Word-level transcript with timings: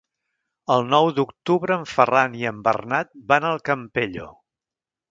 El 0.75 0.87
nou 0.93 1.09
d'octubre 1.17 1.77
en 1.81 1.85
Ferran 1.91 2.41
i 2.41 2.51
en 2.53 2.65
Bernat 2.71 3.13
van 3.35 3.51
al 3.53 3.65
Campello. 3.71 4.29